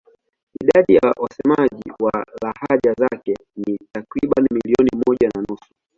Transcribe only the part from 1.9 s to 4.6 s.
wa lahaja zake ni takriban